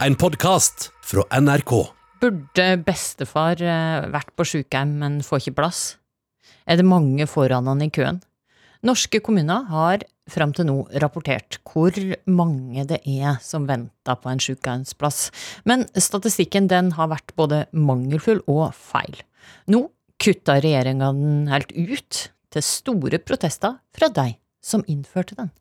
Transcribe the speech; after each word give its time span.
En 0.00 0.14
podkast 0.16 0.86
fra 1.04 1.26
NRK. 1.28 1.74
Burde 2.22 2.64
bestefar 2.86 3.60
eh, 3.60 4.06
vært 4.08 4.30
på 4.32 4.46
sjukeheim, 4.48 4.94
men 5.02 5.18
får 5.20 5.42
ikke 5.42 5.58
plass? 5.58 5.80
Er 6.64 6.80
det 6.80 6.86
mange 6.88 7.26
foran 7.28 7.68
han 7.68 7.84
i 7.84 7.90
køen? 7.92 8.22
Norske 8.80 9.20
kommuner 9.20 9.66
har 9.68 10.06
fram 10.32 10.54
til 10.56 10.70
nå 10.70 10.78
rapportert 11.04 11.58
hvor 11.68 11.92
mange 12.32 12.86
det 12.88 13.02
er 13.04 13.36
som 13.44 13.68
venter 13.68 14.16
på 14.16 14.32
en 14.32 14.40
sykehjemsplass, 14.40 15.20
men 15.68 15.84
statistikken 15.92 16.72
den 16.72 16.94
har 16.96 17.12
vært 17.12 17.36
både 17.36 17.66
mangelfull 17.76 18.40
og 18.48 18.70
feil. 18.72 19.20
Nå 19.68 19.84
kutta 20.16 20.62
regjeringa 20.64 21.12
den 21.12 21.48
helt 21.52 21.76
ut, 21.76 22.26
til 22.48 22.64
store 22.64 23.20
protester 23.20 23.76
fra 23.92 24.08
deg 24.08 24.38
som 24.64 24.80
innførte 24.88 25.36
den. 25.36 25.52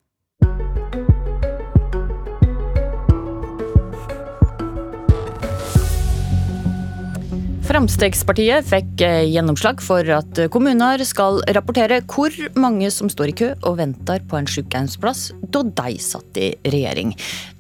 Fremskrittspartiet 7.80 8.66
fikk 8.68 9.02
eh, 9.08 9.30
gjennomslag 9.32 9.80
for 9.80 10.04
at 10.12 10.40
kommuner 10.52 11.00
skal 11.08 11.38
rapportere 11.56 12.02
hvor 12.12 12.34
mange 12.60 12.90
som 12.92 13.08
står 13.08 13.32
i 13.32 13.36
kø 13.40 13.48
og 13.70 13.78
venter 13.80 14.20
på 14.28 14.36
en 14.36 14.50
sykehjemsplass 14.52 15.30
da 15.48 15.62
de 15.64 15.94
satt 16.04 16.40
i 16.44 16.50
regjering. 16.68 17.14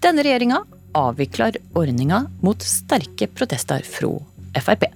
Denne 0.03 0.25
regjeringa 0.27 0.57
avvikler 0.99 1.61
ordninga 1.71 2.25
mot 2.43 2.67
sterke 2.67 3.29
protester 3.31 3.87
fra 3.87 4.11
Frp. 4.59 4.89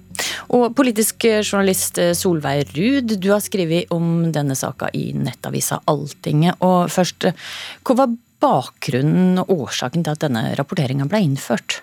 Og 0.52 0.76
politisk 0.76 1.24
journalist 1.38 2.02
Solveig 2.20 2.74
Ruud, 2.76 3.16
du 3.16 3.30
har 3.32 3.40
skrevet 3.40 3.88
om 3.96 4.26
denne 4.34 4.58
saka 4.60 4.92
i 4.92 5.06
nettavisa 5.16 5.80
Alltinget. 5.88 6.60
Og 6.60 6.92
først, 6.92 7.30
hva 7.80 7.98
var 8.02 8.12
bakgrunnen 8.44 9.40
og 9.40 9.56
årsaken 9.56 10.04
til 10.04 10.18
at 10.18 10.28
denne 10.28 10.50
rapporteringa 10.60 11.08
ble 11.08 11.24
innført? 11.30 11.80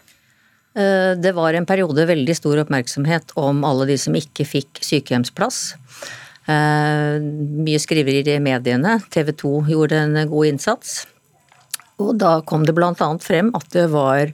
Eh, 0.71 1.13
det 1.19 1.33
var 1.35 1.53
en 1.53 1.67
periode 1.67 2.05
veldig 2.07 2.35
stor 2.37 2.61
oppmerksomhet 2.63 3.33
om 3.39 3.63
alle 3.67 3.89
de 3.89 3.97
som 3.99 4.15
ikke 4.15 4.47
fikk 4.47 4.81
sykehjemsplass. 4.85 5.61
Eh, 6.47 7.19
mye 7.65 7.81
skriverier 7.81 8.37
i 8.37 8.43
mediene. 8.43 8.99
TV 9.11 9.33
2 9.43 9.53
gjorde 9.73 9.99
en 9.99 10.19
god 10.31 10.53
innsats. 10.53 11.01
Og 12.01 12.15
da 12.17 12.39
kom 12.47 12.65
det 12.65 12.75
bl.a. 12.77 12.93
frem 13.21 13.51
at 13.57 13.67
det 13.75 13.89
var 13.93 14.31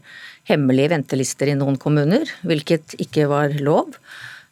hemmelige 0.47 0.93
ventelister 0.93 1.49
i 1.51 1.57
noen 1.59 1.75
kommuner, 1.81 2.29
hvilket 2.47 2.95
ikke 3.03 3.27
var 3.27 3.55
lov. 3.59 3.97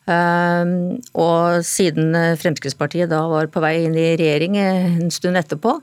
Ehm, 0.05 0.99
og 1.17 1.63
siden 1.65 2.13
eh, 2.17 2.35
Fremskrittspartiet 2.37 3.09
da 3.09 3.23
var 3.29 3.49
på 3.49 3.61
vei 3.63 3.73
inn 3.87 3.95
i 3.97 4.11
regjering 4.19 4.57
eh, 4.61 4.99
en 5.01 5.13
stund 5.13 5.39
etterpå, 5.39 5.73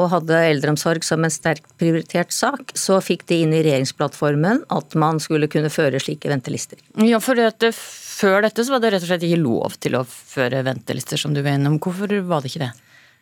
og 0.00 0.08
hadde 0.14 0.40
eldreomsorg 0.52 1.04
som 1.04 1.26
en 1.26 1.32
sterkt 1.32 1.68
prioritert 1.80 2.32
sak, 2.32 2.72
så 2.78 3.02
fikk 3.04 3.26
de 3.28 3.42
inn 3.44 3.52
i 3.52 3.60
regjeringsplattformen 3.66 4.64
at 4.72 4.96
man 4.96 5.20
skulle 5.20 5.50
kunne 5.52 5.72
føre 5.72 6.00
slike 6.00 6.32
ventelister. 6.32 6.80
Ja, 7.04 7.20
for 7.20 7.36
det, 7.36 7.74
før 7.76 8.40
dette 8.46 8.64
så 8.64 8.76
var 8.76 8.84
det 8.84 8.94
rett 8.94 9.04
og 9.04 9.12
slett 9.12 9.28
ikke 9.28 9.44
lov 9.44 9.76
til 9.84 10.00
å 10.00 10.06
føre 10.08 10.64
ventelister, 10.66 11.20
som 11.20 11.36
du 11.36 11.42
var 11.44 11.58
innom. 11.58 11.76
Hvorfor 11.82 12.16
var 12.24 12.44
det 12.44 12.54
ikke 12.54 12.64
det? 12.64 12.72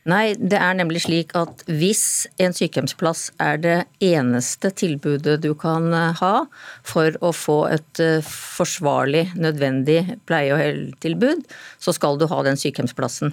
Nei, 0.05 0.35
det 0.37 0.59
er 0.61 0.75
nemlig 0.77 1.01
slik 1.07 1.31
at 1.39 1.63
hvis 1.65 2.27
en 2.43 2.53
sykehjemsplass 2.53 3.31
er 3.41 3.61
det 3.63 3.77
eneste 4.05 4.69
tilbudet 4.77 5.39
du 5.41 5.55
kan 5.57 5.87
eh, 5.97 6.19
ha 6.19 6.45
for 6.85 7.17
å 7.25 7.31
få 7.33 7.57
et 7.73 8.03
eh, 8.05 8.19
forsvarlig, 8.21 9.31
nødvendig 9.41 10.19
pleie- 10.29 10.53
og 10.53 10.61
helsetilbud, 10.61 11.47
så 11.81 11.97
skal 11.97 12.21
du 12.21 12.27
ha 12.29 12.43
den 12.45 12.61
sykehjemsplassen. 12.61 13.33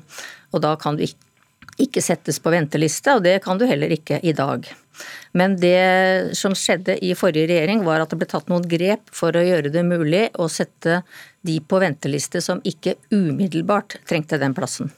Og 0.56 0.64
da 0.64 0.78
kan 0.80 0.96
du 0.96 1.04
ikke 1.82 2.04
settes 2.04 2.40
på 2.40 2.56
venteliste, 2.56 3.18
og 3.18 3.28
det 3.28 3.42
kan 3.44 3.60
du 3.60 3.68
heller 3.68 3.92
ikke 3.92 4.22
i 4.24 4.32
dag. 4.38 4.72
Men 5.36 5.60
det 5.60 6.38
som 6.40 6.56
skjedde 6.56 6.96
i 7.04 7.12
forrige 7.20 7.52
regjering, 7.52 7.84
var 7.84 8.00
at 8.00 8.16
det 8.16 8.20
ble 8.22 8.32
tatt 8.32 8.48
noen 8.52 8.68
grep 8.72 9.12
for 9.16 9.36
å 9.36 9.44
gjøre 9.44 9.72
det 9.76 9.84
mulig 9.88 10.30
å 10.40 10.48
sette 10.52 11.02
de 11.48 11.60
på 11.60 11.84
venteliste 11.84 12.40
som 12.44 12.64
ikke 12.64 12.96
umiddelbart 13.12 14.00
trengte 14.08 14.40
den 14.40 14.56
plassen. 14.56 14.92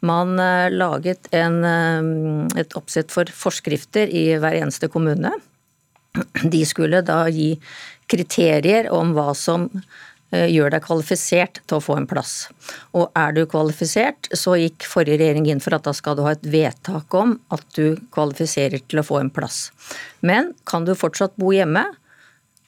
Man 0.00 0.38
eh, 0.38 0.70
laget 0.70 1.28
en, 1.34 1.64
eh, 1.64 2.60
et 2.60 2.76
oppsett 2.78 3.12
for 3.12 3.30
forskrifter 3.34 4.10
i 4.10 4.30
hver 4.38 4.58
eneste 4.60 4.90
kommune. 4.92 5.32
De 6.42 6.62
skulle 6.66 7.02
da 7.06 7.24
gi 7.32 7.56
kriterier 8.08 8.88
om 8.94 9.12
hva 9.16 9.34
som 9.36 9.66
eh, 10.32 10.46
gjør 10.48 10.72
deg 10.76 10.86
kvalifisert 10.86 11.60
til 11.64 11.78
å 11.78 11.84
få 11.84 11.98
en 11.98 12.08
plass. 12.10 12.48
Og 12.96 13.10
er 13.18 13.34
du 13.36 13.44
kvalifisert, 13.50 14.30
så 14.30 14.56
gikk 14.60 14.86
forrige 14.88 15.20
regjering 15.20 15.50
inn 15.50 15.62
for 15.62 15.76
at 15.76 15.86
da 15.88 15.94
skal 15.96 16.18
du 16.18 16.24
ha 16.26 16.34
et 16.36 16.46
vedtak 16.46 17.14
om 17.18 17.36
at 17.54 17.66
du 17.76 17.98
kvalifiserer 18.14 18.84
til 18.86 19.02
å 19.02 19.06
få 19.06 19.22
en 19.22 19.34
plass. 19.34 19.68
Men 20.22 20.54
kan 20.68 20.86
du 20.86 20.94
fortsatt 20.98 21.36
bo 21.40 21.52
hjemme, 21.54 21.84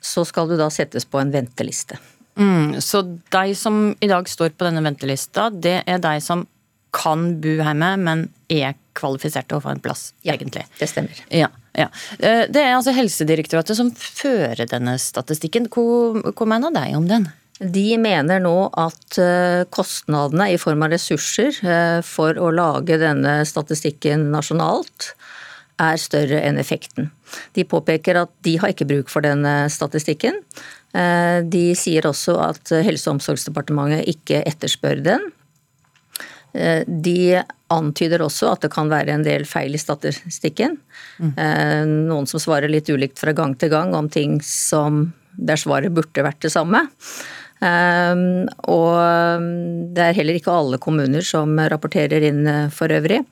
så 0.01 0.25
skal 0.27 0.49
du 0.49 0.57
da 0.59 0.71
settes 0.73 1.07
på 1.07 1.21
en 1.21 1.33
venteliste. 1.33 1.99
Mm, 2.41 2.81
så 2.81 3.03
de 3.05 3.55
som 3.59 3.91
i 4.01 4.09
dag 4.09 4.29
står 4.29 4.55
på 4.57 4.65
denne 4.65 4.83
ventelista, 4.85 5.51
det 5.53 5.83
er 5.85 6.01
de 6.01 6.15
som 6.25 6.47
kan 6.97 7.35
bo 7.43 7.57
hjemme, 7.61 7.95
men 8.03 8.29
er 8.51 8.77
kvalifisert 8.99 9.49
til 9.51 9.61
å 9.61 9.65
få 9.65 9.75
en 9.75 9.83
plass, 9.83 10.11
ja, 10.27 10.35
egentlig. 10.35 10.65
Det 10.81 10.89
stemmer. 10.91 11.19
Ja, 11.33 11.51
ja. 11.79 11.89
Eh, 12.19 12.47
det 12.51 12.63
er 12.63 12.75
altså 12.77 12.95
Helsedirektoratet 12.97 13.79
som 13.79 13.93
fører 13.95 14.67
denne 14.71 14.97
statistikken. 15.01 15.69
Hva, 15.71 16.33
hva 16.35 16.49
mener 16.51 16.75
de 16.75 16.87
om 16.99 17.07
den? 17.11 17.29
De 17.61 17.87
mener 18.01 18.41
nå 18.43 18.55
at 18.81 19.19
eh, 19.21 19.63
kostnadene 19.73 20.49
i 20.55 20.59
form 20.61 20.87
av 20.87 20.95
ressurser 20.95 21.55
eh, 21.63 22.01
for 22.07 22.39
å 22.41 22.51
lage 22.55 22.99
denne 23.01 23.41
statistikken 23.49 24.31
nasjonalt 24.35 25.13
er 25.81 26.01
større 26.01 26.43
enn 26.45 26.61
effekten. 26.61 27.09
De 27.57 27.65
påpeker 27.69 28.19
at 28.21 28.33
de 28.45 28.59
har 28.61 28.73
ikke 28.73 28.89
bruk 28.89 29.13
for 29.13 29.25
denne 29.25 29.63
statistikken. 29.73 30.37
De 30.93 31.63
sier 31.79 32.05
også 32.05 32.35
at 32.43 32.73
Helse- 32.85 33.07
og 33.09 33.15
omsorgsdepartementet 33.15 34.11
ikke 34.11 34.43
etterspør 34.51 35.01
den. 35.07 35.25
Eh, 36.53 36.83
de 36.87 37.43
antyder 37.71 38.25
også 38.25 38.51
at 38.55 38.65
det 38.65 38.73
kan 38.75 38.91
være 38.91 39.15
en 39.15 39.27
del 39.27 39.47
feil 39.49 39.77
i 39.77 39.81
statistikken. 39.81 40.79
Mm. 41.23 41.35
Noen 42.09 42.27
som 42.27 42.43
svarer 42.43 42.71
litt 42.73 42.91
ulikt 42.91 43.21
fra 43.23 43.35
gang 43.37 43.55
til 43.55 43.71
gang 43.71 43.95
om 43.95 44.09
ting 44.11 44.41
som 44.43 45.05
der 45.39 45.61
svaret 45.61 45.95
burde 45.95 46.25
vært 46.27 46.43
det 46.43 46.51
samme. 46.51 46.83
Eh, 47.63 48.25
og 48.75 49.45
det 49.95 50.07
er 50.09 50.19
heller 50.19 50.41
ikke 50.41 50.57
alle 50.57 50.83
kommuner 50.83 51.23
som 51.27 51.55
rapporterer 51.71 52.27
inn 52.33 52.43
for 52.75 52.91
øvrig. 52.91 53.23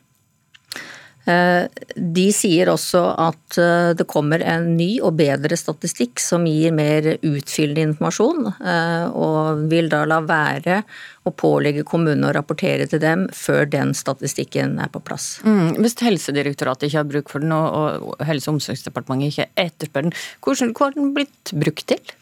Eh, 1.29 1.67
de 1.95 2.27
sier 2.33 2.71
også 2.73 3.03
at 3.21 3.59
eh, 3.61 3.91
det 3.99 4.07
kommer 4.09 4.41
en 4.41 4.71
ny 4.79 4.95
og 5.05 5.19
bedre 5.19 5.59
statistikk 5.61 6.23
som 6.23 6.47
gir 6.49 6.73
mer 6.73 7.11
utfyllende 7.17 7.91
informasjon, 7.91 8.49
eh, 8.57 9.07
og 9.13 9.67
vil 9.69 9.91
da 9.93 10.05
la 10.09 10.23
være 10.25 10.81
å 11.29 11.33
pålegge 11.37 11.85
kommunene 11.89 12.31
å 12.31 12.35
rapportere 12.37 12.87
til 12.89 13.03
dem 13.03 13.27
før 13.37 13.69
den 13.69 13.93
statistikken 13.97 14.79
er 14.81 14.89
på 14.93 15.03
plass. 15.05 15.37
Mm, 15.45 15.77
hvis 15.83 15.99
Helsedirektoratet 16.01 16.89
ikke 16.89 17.03
har 17.03 17.11
bruk 17.11 17.33
for 17.35 17.45
den, 17.45 17.53
og 17.53 18.17
Helse- 18.25 18.49
og 18.49 18.57
omsorgsdepartementet 18.57 19.35
ikke 19.35 19.51
etterspør 19.67 20.09
den, 20.09 20.17
hvordan 20.45 20.73
har 20.81 20.97
den 20.97 21.13
blitt 21.19 21.53
brukt 21.53 21.89
til? 21.93 22.17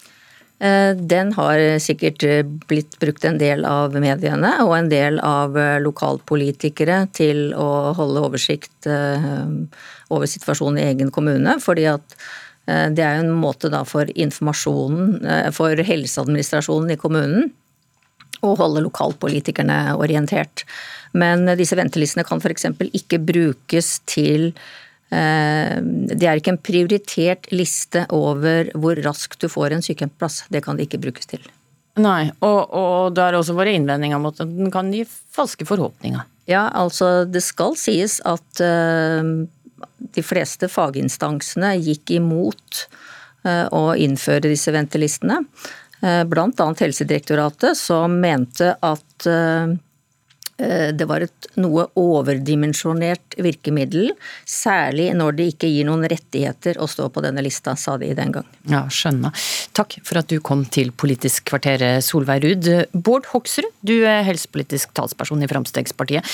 Eh, 0.59 0.97
den 0.97 1.33
har 1.37 1.61
sikkert 1.85 2.23
eh, 2.25 2.43
blitt 2.43 2.97
brukt 2.99 3.25
en 3.29 3.37
del 3.37 3.67
av 3.69 3.93
mediene 4.01 4.55
og 4.65 4.73
en 4.79 4.89
del 4.89 5.19
av 5.21 5.57
eh, 5.61 5.77
lokalpolitikere 5.85 7.03
til 7.13 7.51
å 7.53 7.93
holde 7.99 8.23
oversikt 8.25 8.89
over 8.89 10.31
situasjonen 10.31 10.81
i 10.81 10.87
egen 10.95 11.11
kommune. 11.13 11.59
fordi 11.61 11.87
at 11.91 12.17
det 12.67 13.03
er 13.03 13.19
jo 13.19 13.27
en 13.27 13.39
måte 13.39 13.69
da 13.71 13.85
for 13.87 14.09
informasjonen, 14.11 15.53
for 15.55 15.79
helseadministrasjonen 15.87 16.91
i 16.91 16.99
kommunen 16.99 17.53
å 18.43 18.55
holde 18.59 18.83
lokalpolitikerne 18.83 19.95
orientert. 19.95 20.65
Men 21.15 21.47
disse 21.59 21.79
ventelistene 21.79 22.27
kan 22.27 22.43
f.eks. 22.43 22.67
ikke 22.91 23.21
brukes 23.23 24.01
til 24.11 24.51
det 25.07 26.27
er 26.27 26.41
ikke 26.41 26.51
en 26.51 26.59
prioritert 26.59 27.47
liste 27.55 28.03
over 28.11 28.73
hvor 28.75 28.99
raskt 29.05 29.39
du 29.45 29.47
får 29.47 29.77
en 29.77 29.85
sykehjemsplass. 29.87 30.41
Det 30.51 30.65
kan 30.65 30.79
det 30.79 30.89
ikke 30.89 30.99
brukes 31.05 31.31
til. 31.31 31.45
Nei, 32.03 32.29
og, 32.45 32.75
og 32.77 33.15
det 33.17 33.23
er 33.25 33.39
også 33.39 33.55
våre 33.57 33.73
innvendinger 33.77 34.21
mot 34.21 34.37
at 34.43 34.51
den 34.51 34.73
kan 34.75 34.91
gi 34.93 35.05
falske 35.07 35.65
forhåpninger. 35.69 36.27
Ja, 36.51 36.67
altså 36.75 37.25
det 37.25 37.45
skal 37.47 37.79
sies 37.79 38.19
at 38.27 38.61
uh, 38.61 39.23
de 40.19 40.27
fleste 40.27 40.69
faginstansene 40.71 41.73
gikk 41.79 42.13
imot 42.19 42.85
uh, 43.47 43.67
å 43.73 43.85
innføre 43.95 44.51
disse 44.51 44.75
ventelistene. 44.75 45.45
Annet 46.07 46.81
Helsedirektoratet, 46.83 47.73
som 47.79 48.19
mente 48.21 48.75
at 48.85 49.07
Eh, 49.25 49.67
det 50.57 51.05
var 51.09 51.21
et 51.27 51.49
noe 51.61 51.85
overdimensjonert 52.01 53.37
virkemiddel, 53.45 54.13
særlig 54.49 55.11
når 55.17 55.37
det 55.37 55.49
ikke 55.53 55.69
gir 55.69 55.89
noen 55.89 56.07
rettigheter 56.09 56.81
å 56.81 56.89
stå 56.89 57.11
på 57.13 57.23
denne 57.25 57.45
lista, 57.45 57.77
sa 57.77 57.99
de 58.01 58.09
den 58.17 58.33
gang. 58.33 58.47
Ja, 58.73 58.87
skjønner. 58.89 59.37
Takk 59.77 59.99
for 60.07 60.23
at 60.23 60.33
du 60.33 60.41
kom 60.41 60.65
til 60.73 60.95
Politisk 60.97 61.51
kvarter, 61.53 61.85
Solveig 62.05 62.47
Ruud. 62.47 62.71
Bård 62.97 63.29
Hoksrud, 63.35 63.69
du 63.85 63.99
er 64.09 64.25
helsepolitisk 64.27 64.97
talsperson 64.97 65.45
i 65.45 65.51
Fremskrittspartiet. 65.51 66.25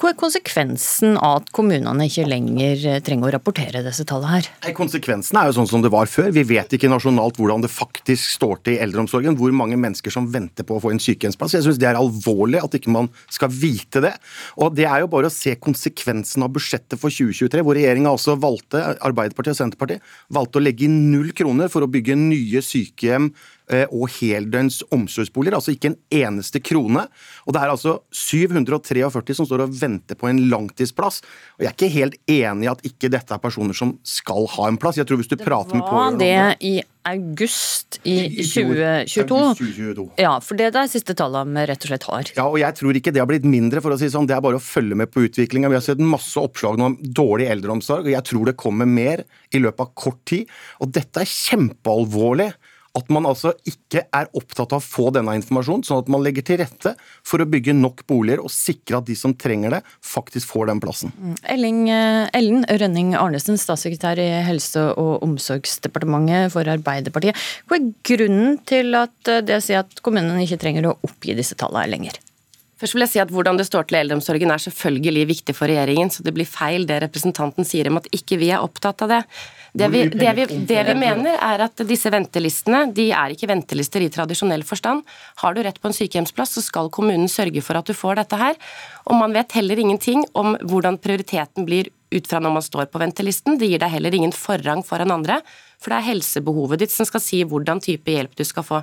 Hva 0.00 0.14
er 0.14 0.16
konsekvensen 0.16 1.18
av 1.20 1.42
at 1.42 1.50
kommunene 1.52 2.06
ikke 2.08 2.22
lenger 2.24 2.84
eh, 2.88 3.00
trenger 3.04 3.28
å 3.28 3.32
rapportere 3.34 3.82
disse 3.84 4.06
tallene 4.08 4.38
her? 4.38 4.46
Konsekvensen 4.72 5.36
er 5.36 5.50
jo 5.50 5.58
sånn 5.58 5.68
som 5.68 5.84
det 5.84 5.90
var 5.92 6.08
før. 6.08 6.30
Vi 6.32 6.44
vet 6.48 6.72
ikke 6.72 6.88
nasjonalt 6.88 7.36
hvordan 7.36 7.60
det 7.60 7.68
faktisk 7.68 8.32
står 8.38 8.62
til 8.64 8.78
i 8.78 8.80
eldreomsorgen. 8.80 9.36
Hvor 9.36 9.52
mange 9.52 9.76
mennesker 9.76 10.14
som 10.14 10.30
venter 10.32 10.64
på 10.64 10.78
å 10.78 10.80
få 10.80 10.94
en 10.94 11.02
sykehjemsplass. 11.04 11.58
Jeg 11.58 11.66
syns 11.68 11.82
det 11.82 11.90
er 11.90 12.00
alvorlig 12.00 12.62
at 12.64 12.78
ikke 12.80 12.94
man 12.96 13.12
skal 13.28 13.52
vite 13.52 14.00
det. 14.06 14.14
Og 14.56 14.72
det 14.78 14.88
er 14.88 15.04
jo 15.04 15.12
bare 15.12 15.28
å 15.28 15.36
se 15.36 15.52
konsekvensen 15.60 16.48
av 16.48 16.56
budsjettet 16.56 16.96
for 16.96 17.12
2023, 17.12 17.60
hvor 17.60 17.76
regjeringa 17.76 18.16
også 18.16 18.40
valgte, 18.40 18.80
Arbeiderpartiet 19.04 19.52
og 19.52 19.60
Senterpartiet, 19.60 20.12
valgte 20.32 20.62
å 20.62 20.64
legge 20.64 20.88
inn 20.88 21.10
null 21.12 21.34
kroner 21.36 21.68
for 21.68 21.84
å 21.84 21.92
bygge 21.92 22.16
nye 22.16 22.64
sykehjem 22.64 23.34
Eh, 23.34 23.59
og 23.70 24.10
heldøgns 24.16 24.80
omsorgsboliger. 24.90 25.56
Altså 25.58 25.74
ikke 25.74 25.92
en 25.92 25.98
eneste 26.22 26.62
krone. 26.64 27.06
Og 27.46 27.54
det 27.54 27.62
er 27.62 27.72
altså 27.72 27.98
743 28.10 29.36
som 29.38 29.48
står 29.48 29.66
og 29.66 29.74
venter 29.80 30.18
på 30.18 30.30
en 30.30 30.42
langtidsplass. 30.50 31.20
Og 31.58 31.64
jeg 31.64 31.70
er 31.70 31.76
ikke 31.76 31.92
helt 31.94 32.18
enig 32.30 32.66
i 32.66 32.72
at 32.72 32.86
ikke 32.86 33.12
dette 33.12 33.36
er 33.36 33.42
personer 33.42 33.76
som 33.76 33.96
skal 34.06 34.48
ha 34.56 34.70
en 34.70 34.80
plass. 34.80 34.98
Jeg 35.00 35.08
tror 35.08 35.20
hvis 35.20 35.30
du 35.30 35.38
prater 35.40 35.78
med 35.78 35.86
pårørende 35.86 36.24
det 36.24 36.32
var 36.34 36.56
det 36.56 36.70
i 36.70 36.80
august 37.08 38.00
i 38.04 38.16
2022. 38.44 39.38
2022. 39.56 40.06
Ja, 40.20 40.34
for 40.44 40.58
det 40.58 40.68
er 40.68 40.74
det 40.74 40.86
siste 40.92 41.16
tallet 41.16 41.48
vi 41.48 41.64
rett 41.70 41.86
og 41.86 41.92
slett 41.92 42.08
har. 42.10 42.32
Ja, 42.36 42.46
og 42.48 42.58
jeg 42.60 42.76
tror 42.76 42.98
ikke 42.98 43.12
det 43.14 43.22
har 43.22 43.30
blitt 43.30 43.48
mindre, 43.48 43.82
for 43.84 43.94
å 43.94 44.00
si 44.00 44.10
sånn. 44.12 44.28
Det 44.28 44.36
er 44.36 44.44
bare 44.44 44.60
å 44.60 44.64
følge 44.64 44.98
med 45.00 45.12
på 45.12 45.24
utviklinga. 45.28 45.70
Vi 45.72 45.78
har 45.78 45.84
sett 45.84 46.02
masse 46.02 46.40
oppslag 46.40 46.78
nå 46.78 46.90
om 46.90 46.98
dårlig 47.00 47.48
eldreomsorg, 47.54 48.08
og 48.08 48.14
jeg 48.14 48.26
tror 48.28 48.50
det 48.50 48.58
kommer 48.60 48.90
mer 48.90 49.24
i 49.54 49.62
løpet 49.62 49.86
av 49.86 49.94
kort 49.98 50.20
tid. 50.28 50.50
Og 50.84 50.92
dette 50.94 51.24
er 51.24 51.30
kjempealvorlig 51.30 52.50
at 52.98 53.10
man 53.12 53.26
altså 53.28 53.52
ikke 53.68 54.02
er 54.06 54.30
opptatt 54.36 54.72
av 54.74 54.80
å 54.80 54.84
få 54.84 55.10
denne 55.14 55.36
informasjonen, 55.38 55.84
sånn 55.86 56.02
at 56.02 56.10
man 56.10 56.24
legger 56.24 56.46
til 56.46 56.60
rette 56.62 56.94
for 57.26 57.42
å 57.42 57.48
bygge 57.50 57.74
nok 57.76 58.02
boliger 58.10 58.42
og 58.42 58.52
sikre 58.54 58.98
at 58.98 59.06
de 59.06 59.16
som 59.18 59.34
trenger 59.38 59.76
det, 59.76 59.82
faktisk 60.02 60.50
får 60.50 60.70
den 60.72 60.82
plassen. 60.82 61.14
Mm. 61.14 61.36
Elling, 61.54 61.80
eh, 61.94 62.30
Ellen 62.36 62.64
Rønning 62.82 63.14
Arnesen, 63.18 63.60
statssekretær 63.60 64.18
i 64.22 64.30
Helse- 64.46 64.88
og 64.98 65.22
omsorgsdepartementet 65.26 66.50
for 66.54 66.66
Arbeiderpartiet. 66.66 67.38
Hva 67.68 67.78
er 67.78 67.92
grunnen 68.06 68.58
til 68.66 68.96
at 68.98 69.30
eh, 69.30 69.44
det 69.46 69.62
sier 69.66 69.84
at 69.84 70.02
kommunene 70.02 70.42
ikke 70.46 70.60
trenger 70.64 70.90
å 70.90 70.98
oppgi 71.06 71.38
disse 71.38 71.58
tallene 71.58 71.90
lenger? 71.94 72.18
Først 72.80 72.96
vil 72.96 73.04
jeg 73.04 73.12
si 73.12 73.20
at 73.20 73.32
Hvordan 73.32 73.58
det 73.60 73.66
står 73.68 73.88
til 73.88 73.98
eldreomsorgen 74.00 74.52
er 74.54 74.62
selvfølgelig 74.64 75.26
viktig 75.28 75.54
for 75.56 75.68
regjeringen, 75.68 76.10
så 76.12 76.24
det 76.24 76.32
blir 76.36 76.48
feil 76.48 76.86
det 76.88 77.02
representanten 77.04 77.66
sier 77.68 77.90
om 77.90 78.00
at 78.00 78.08
ikke 78.16 78.38
vi 78.40 78.48
er 78.54 78.64
opptatt 78.64 79.04
av 79.04 79.12
det. 79.12 79.20
Det 79.76 79.86
vi, 79.92 80.02
det, 80.08 80.32
vi, 80.34 80.46
det 80.66 80.80
vi, 80.88 80.94
mener 80.98 81.36
er 81.36 81.62
at 81.68 81.84
disse 81.86 82.10
ventelistene 82.10 82.86
de 82.96 83.10
er 83.14 83.36
ikke 83.36 83.50
ventelister 83.52 84.02
i 84.02 84.10
tradisjonell 84.10 84.64
forstand. 84.66 85.04
Har 85.44 85.54
du 85.54 85.62
rett 85.62 85.78
på 85.78 85.90
en 85.90 85.94
sykehjemsplass, 85.94 86.56
så 86.56 86.64
skal 86.64 86.90
kommunen 86.90 87.30
sørge 87.30 87.62
for 87.62 87.78
at 87.78 87.86
du 87.86 87.94
får 87.94 88.18
dette 88.22 88.40
her. 88.40 88.58
Og 89.06 89.20
man 89.20 89.36
vet 89.36 89.54
heller 89.60 89.78
ingenting 89.78 90.24
om 90.34 90.56
hvordan 90.64 90.98
prioriteten 90.98 91.68
blir 91.68 91.92
ut 92.10 92.26
fra 92.26 92.40
når 92.42 92.56
man 92.56 92.66
står 92.66 92.90
på 92.90 92.98
ventelisten. 93.02 93.60
Det 93.60 93.68
gir 93.70 93.82
deg 93.82 93.92
heller 93.92 94.16
ingen 94.16 94.34
forrang 94.34 94.82
foran 94.86 95.14
andre, 95.14 95.38
for 95.78 95.92
det 95.92 96.00
er 96.00 96.08
helsebehovet 96.10 96.82
ditt 96.82 96.94
som 96.94 97.06
skal 97.08 97.22
si 97.22 97.44
hvordan 97.46 97.82
type 97.84 98.10
hjelp 98.10 98.34
du 98.36 98.44
skal 98.48 98.66
få. 98.66 98.82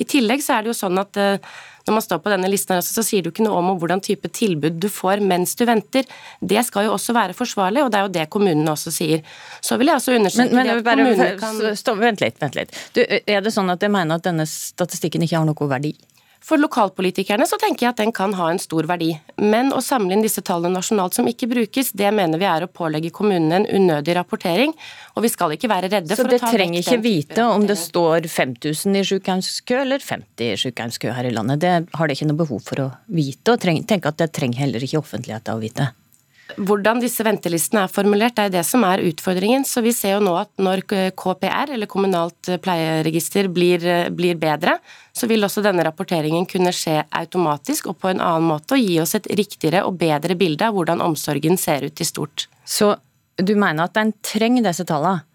I 0.00 0.06
tillegg 0.08 0.44
så 0.44 0.56
er 0.56 0.64
det 0.64 0.72
jo 0.72 0.78
sånn 0.78 1.00
at 1.02 1.18
eh, 1.20 1.52
når 1.86 1.96
man 1.96 2.04
står 2.04 2.20
på 2.22 2.30
denne 2.30 2.50
listen, 2.50 2.82
så 2.84 3.02
sier 3.04 3.24
du 3.24 3.30
ikke 3.32 3.44
noe 3.46 3.58
om 3.58 3.72
hvordan 3.80 4.02
type 4.04 4.30
tilbud 4.34 4.78
du 4.82 4.88
får 4.92 5.22
mens 5.24 5.56
du 5.58 5.64
venter. 5.66 6.06
Det 6.38 6.62
skal 6.66 6.86
jo 6.86 6.94
også 6.94 7.14
være 7.16 7.36
forsvarlig, 7.36 7.82
og 7.82 7.90
det 7.92 7.98
er 7.98 8.06
jo 8.06 8.12
det 8.14 8.28
kommunene 8.32 8.74
også 8.74 8.92
sier. 8.94 9.26
Så 9.60 9.78
vil 9.80 9.90
jeg 9.90 9.98
også 9.98 10.14
understreke 10.18 10.54
men, 10.54 10.70
men, 10.70 10.84
bare, 10.86 11.32
kan... 11.40 11.58
Vent 12.02 12.22
litt, 12.22 12.38
vent 12.42 12.58
litt. 12.58 12.78
Du, 12.94 13.02
er 13.02 13.42
det 13.42 13.54
sånn 13.54 13.70
at 13.72 13.82
jeg 13.82 13.92
mener 13.92 14.20
at 14.20 14.26
denne 14.26 14.46
statistikken 14.48 15.26
ikke 15.26 15.40
har 15.40 15.48
noe 15.48 15.70
verdi? 15.74 15.94
For 16.42 16.58
lokalpolitikerne 16.58 17.46
så 17.46 17.56
tenker 17.60 17.86
jeg 17.86 17.94
at 17.94 18.00
den 18.02 18.12
kan 18.14 18.34
ha 18.34 18.48
en 18.50 18.58
stor 18.62 18.86
verdi. 18.90 19.12
Men 19.38 19.70
å 19.74 19.78
samle 19.84 20.16
inn 20.16 20.24
disse 20.24 20.42
tallene 20.42 20.74
nasjonalt 20.74 21.14
som 21.14 21.28
ikke 21.30 21.48
brukes, 21.52 21.92
det 21.94 22.10
mener 22.14 22.40
vi 22.42 22.48
er 22.50 22.66
å 22.66 22.70
pålegge 22.70 23.12
kommunene 23.14 23.60
en 23.60 23.68
unødig 23.70 24.16
rapportering. 24.18 24.74
Og 25.14 25.26
vi 25.26 25.30
skal 25.30 25.54
ikke 25.54 25.70
være 25.70 25.92
redde 25.92 26.10
så 26.10 26.24
for 26.24 26.26
å 26.26 26.34
ta 26.34 26.50
Så 26.50 26.50
det 26.50 26.58
trenger 26.58 26.82
ikke 26.82 27.00
vite 27.04 27.46
om 27.46 27.66
det 27.68 27.78
står 27.78 28.26
5000 28.26 28.98
i 28.98 29.06
sykehjemskø 29.12 29.80
eller 29.84 30.02
50 30.02 30.50
i 30.50 30.60
sykehjemskø 30.66 31.14
her 31.14 31.30
i 31.30 31.34
landet. 31.34 31.62
Det 31.62 31.74
har 31.94 32.10
det 32.10 32.18
ikke 32.18 32.30
noe 32.32 32.42
behov 32.42 32.62
for 32.66 32.88
å 32.88 32.92
vite, 33.06 33.54
og 33.54 33.62
tenke 33.62 34.10
at 34.10 34.18
det 34.18 34.32
trenger 34.34 34.66
heller 34.66 34.82
ikke 34.82 35.02
offentligheten 35.02 35.54
å 35.54 35.62
vite. 35.62 35.92
Hvordan 36.56 37.00
disse 37.02 37.24
ventelistene 37.26 37.84
er 37.84 37.92
formulert, 37.92 38.38
er 38.38 38.50
det 38.52 38.62
som 38.66 38.84
er 38.86 39.02
utfordringen. 39.06 39.64
Så 39.68 39.82
vi 39.84 39.94
ser 39.96 40.16
jo 40.16 40.24
nå 40.26 40.34
at 40.40 40.50
når 40.62 40.84
KPR, 41.18 41.72
eller 41.76 41.90
kommunalt 41.90 42.52
pleieregister, 42.64 43.48
blir, 43.52 43.86
blir 44.14 44.38
bedre, 44.40 44.76
så 45.12 45.28
vil 45.30 45.44
også 45.44 45.64
denne 45.64 45.84
rapporteringen 45.86 46.46
kunne 46.50 46.72
skje 46.74 47.00
automatisk 47.22 47.90
og 47.92 47.98
på 48.02 48.12
en 48.12 48.22
annen 48.24 48.48
måte, 48.52 48.76
og 48.76 48.84
gi 48.84 49.00
oss 49.02 49.16
et 49.18 49.28
riktigere 49.38 49.84
og 49.88 49.98
bedre 50.00 50.36
bilde 50.38 50.68
av 50.68 50.76
hvordan 50.76 51.04
omsorgen 51.04 51.58
ser 51.60 51.88
ut 51.88 52.00
i 52.00 52.08
stort. 52.08 52.48
Så 52.64 52.94
du 53.36 53.54
mener 53.56 53.86
at 53.86 53.98
en 54.00 54.14
trenger 54.24 54.68
disse 54.68 54.86
tallene? 54.88 55.26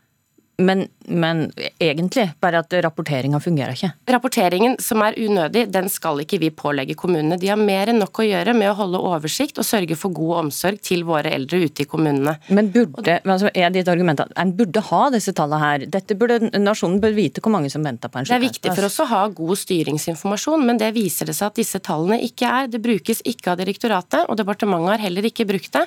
Men, 0.58 0.88
men, 1.06 1.52
egentlig, 1.80 2.32
bare 2.42 2.64
at 2.64 2.74
rapporteringa 2.82 3.38
fungerer 3.40 3.76
ikke. 3.78 3.92
Rapporteringen 4.10 4.80
som 4.82 5.04
er 5.06 5.14
unødig, 5.22 5.68
den 5.70 5.86
skal 5.94 6.24
ikke 6.24 6.40
vi 6.42 6.50
pålegge 6.50 6.96
kommunene. 6.98 7.38
De 7.38 7.52
har 7.52 7.60
mer 7.62 7.92
enn 7.92 8.02
nok 8.02 8.24
å 8.24 8.26
gjøre 8.26 8.56
med 8.58 8.72
å 8.72 8.78
holde 8.80 9.02
oversikt 9.06 9.62
og 9.62 9.68
sørge 9.70 9.94
for 10.00 10.16
god 10.18 10.48
omsorg 10.48 10.82
til 10.82 11.06
våre 11.06 11.36
eldre 11.38 11.62
ute 11.62 11.86
i 11.86 11.88
kommunene. 11.90 12.40
Men 12.50 12.72
burde, 12.74 13.20
altså 13.22 13.54
er 13.54 13.70
ditt 13.76 13.94
argument 13.94 14.26
at 14.26 14.34
en 14.34 14.56
burde 14.58 14.82
ha 14.90 15.04
disse 15.14 15.36
tallene 15.38 15.62
her? 15.62 15.88
Dette 15.94 16.18
burde, 16.18 16.50
Nasjonen 16.58 16.98
bør 17.06 17.14
vite 17.20 17.44
hvor 17.44 17.54
mange 17.54 17.70
som 17.70 17.86
venter 17.86 18.10
på 18.10 18.18
en 18.18 18.26
sykehjemsplass. 18.26 18.34
Det 18.34 18.42
er 18.42 18.48
viktig 18.50 18.78
for 18.82 18.90
oss 18.90 19.02
å 19.06 19.12
ha 19.14 19.24
god 19.38 19.62
styringsinformasjon, 19.62 20.66
men 20.66 20.82
det 20.82 20.94
viser 20.98 21.30
det 21.30 21.38
seg 21.38 21.52
at 21.52 21.62
disse 21.62 21.86
tallene 21.86 22.18
ikke 22.26 22.50
er. 22.50 22.72
Det 22.74 22.82
brukes 22.82 23.22
ikke 23.30 23.54
av 23.54 23.62
direktoratet, 23.62 24.26
og 24.26 24.42
departementet 24.42 24.96
har 24.96 25.06
heller 25.06 25.30
ikke 25.30 25.46
brukt 25.46 25.78
det. 25.78 25.86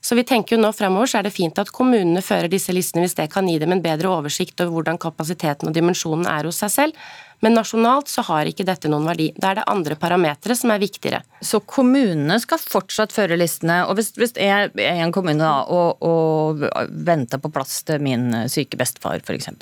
Så 0.00 0.16
vi 0.16 0.24
tenker 0.24 0.56
jo 0.56 0.62
nå 0.62 0.70
fremover 0.72 1.10
så 1.10 1.18
er 1.20 1.26
det 1.28 1.34
fint 1.34 1.58
at 1.60 1.70
kommunene 1.76 2.22
fører 2.24 2.48
disse 2.48 2.72
listene 2.72 3.04
hvis 3.04 3.18
det 3.18 3.28
kan 3.32 3.48
gi 3.48 3.58
dem 3.60 3.74
en 3.74 3.82
bedre 3.84 4.08
oversikt 4.08 4.62
over 4.64 4.78
hvordan 4.78 5.00
kapasiteten 5.00 5.68
og 5.68 5.76
dimensjonen 5.76 6.24
er 6.30 6.48
hos 6.48 6.62
seg 6.62 6.72
selv. 6.72 7.02
Men 7.44 7.54
nasjonalt 7.56 8.08
så 8.12 8.24
har 8.28 8.48
ikke 8.48 8.66
dette 8.68 8.88
noen 8.92 9.06
verdi. 9.08 9.30
Da 9.36 9.50
er 9.50 9.60
det 9.60 9.66
andre 9.72 9.96
parametere 10.00 10.56
som 10.56 10.72
er 10.72 10.80
viktigere. 10.82 11.22
Så 11.44 11.62
kommunene 11.64 12.36
skal 12.40 12.60
fortsatt 12.60 13.14
føre 13.16 13.38
listene. 13.40 13.82
Og 13.88 13.96
hvis, 13.96 14.12
hvis 14.20 14.36
jeg 14.36 14.68
er 14.68 14.72
i 14.76 15.04
en 15.04 15.12
kommune 15.12 15.40
da, 15.40 15.64
og, 15.64 16.04
og 16.04 16.64
venter 17.08 17.40
på 17.40 17.52
plass 17.52 17.80
til 17.88 18.04
min 18.04 18.28
syke 18.52 18.80
bestefar 18.80 19.24
f.eks., 19.24 19.52